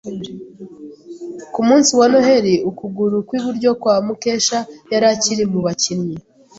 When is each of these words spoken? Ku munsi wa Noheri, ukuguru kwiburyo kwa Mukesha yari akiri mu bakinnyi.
Ku 1.53 1.59
munsi 1.67 1.91
wa 1.99 2.07
Noheri, 2.11 2.53
ukuguru 2.69 3.15
kwiburyo 3.27 3.69
kwa 3.81 3.95
Mukesha 4.05 4.59
yari 4.91 5.05
akiri 5.13 5.43
mu 5.51 5.59
bakinnyi. 5.65 6.17